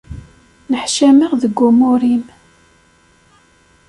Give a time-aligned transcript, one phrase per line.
[0.71, 2.25] Neḥcameɣ deg umur-im.